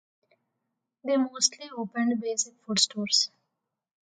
They 1.03 1.15
mostly 1.15 1.69
opened 1.77 2.19
basic 2.21 2.55
food 2.65 2.79
stores. 2.79 3.29